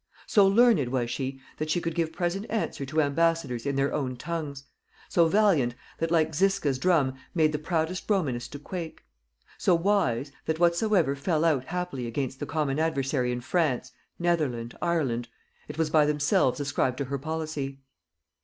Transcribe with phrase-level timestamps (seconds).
[0.25, 4.17] So learned was she, that she could give present answer to ambassadors in their own
[4.17, 4.63] tongues;
[5.09, 9.03] so valiant, that like Zisca's drum made the proudest Romanist to quake;
[9.59, 15.27] so wise, that whatsoever fell out happily against the common adversary in France, Netherland, Ireland,
[15.67, 17.81] it was by themselves ascribed to her policy.